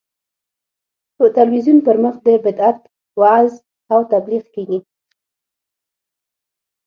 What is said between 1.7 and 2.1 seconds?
پر